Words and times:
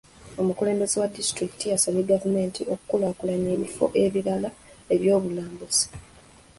Omukulembeze 0.41 0.95
wa 1.01 1.11
distulikiti 1.17 1.65
asabye 1.75 2.03
gavumenti 2.11 2.61
okukulaakulanya 2.73 3.49
ebifo 3.55 3.85
ebirala 4.03 4.49
eby'obulambuzi. 4.93 5.85